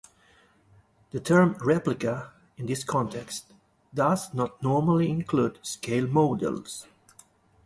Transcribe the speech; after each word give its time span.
The 1.11 1.19
term 1.19 1.57
"replica" 1.61 2.31
in 2.57 2.65
this 2.65 2.83
context 2.83 3.53
does 3.93 4.33
not 4.33 4.59
normally 4.63 5.11
include 5.11 5.59
scale 5.61 6.07
models. 6.07 6.87